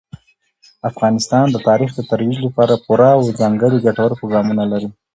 افغانستان 0.89 1.45
د 1.51 1.57
تاریخ 1.69 1.89
د 1.95 1.99
ترویج 2.09 2.37
لپاره 2.47 2.81
پوره 2.85 3.09
او 3.17 3.21
ځانګړي 3.39 3.77
ګټور 3.85 4.11
پروګرامونه 4.19 4.63
لري. 4.71 4.89